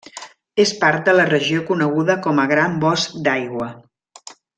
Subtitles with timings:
[0.61, 3.69] És part de la regió coneguda com a Gran Bosc d'aigua.